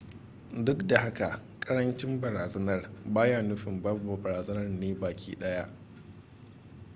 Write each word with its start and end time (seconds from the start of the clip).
duk 0.63 0.87
da 0.87 0.99
haka 0.99 1.39
karancin 1.59 2.21
barazanar 2.21 2.89
ba 3.05 3.27
yana 3.27 3.47
nufin 3.49 3.81
babu 3.83 4.17
barazanar 4.17 4.63
ne 4.69 4.93
baki 5.01 5.35
daya 5.39 5.63
ba 5.65 5.71